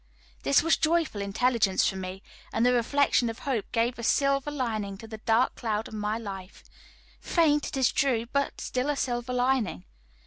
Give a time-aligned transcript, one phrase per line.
[0.41, 4.97] This was joyful intelligence for me, and the reflection of hope gave a silver lining
[4.97, 6.63] to the dark cloud of my life
[7.19, 9.85] faint, it is true, but still a silver lining.